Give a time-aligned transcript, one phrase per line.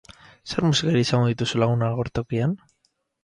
[0.51, 2.57] Zer musikari izango dituzu lagun agertokian?